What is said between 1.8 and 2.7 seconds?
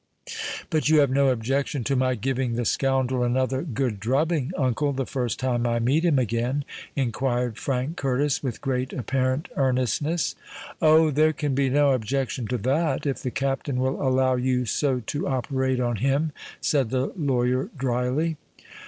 to my giving the